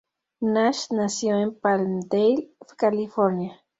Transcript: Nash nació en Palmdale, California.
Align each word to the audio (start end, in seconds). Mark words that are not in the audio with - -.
Nash 0.41 0.87
nació 0.91 1.37
en 1.39 1.53
Palmdale, 1.59 2.55
California. 2.75 3.61